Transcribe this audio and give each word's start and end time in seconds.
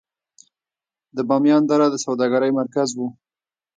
د 1.15 1.17
بامیان 1.29 1.63
دره 1.65 1.87
د 1.91 1.95
سوداګرۍ 2.05 2.51
مرکز 2.59 2.89
و 2.97 2.99